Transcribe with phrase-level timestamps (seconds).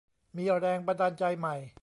[0.35, 1.55] มีแรงบันดาลใจใหม่